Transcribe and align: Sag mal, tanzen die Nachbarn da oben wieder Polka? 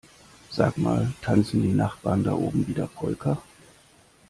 Sag 0.49 0.77
mal, 0.79 1.13
tanzen 1.21 1.61
die 1.61 1.73
Nachbarn 1.75 2.23
da 2.23 2.33
oben 2.33 2.65
wieder 2.67 2.87
Polka? 2.87 3.37